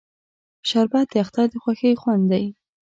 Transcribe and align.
شربت 0.69 1.07
د 1.11 1.13
اختر 1.23 1.45
د 1.51 1.53
خوښۍ 1.63 1.93
خوند 2.01 2.23
دی 2.31 2.45